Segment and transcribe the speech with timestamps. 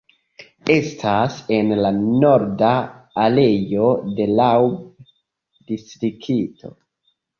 [0.75, 2.71] Estas en la norda
[3.25, 6.73] areo de Raub-distrikto.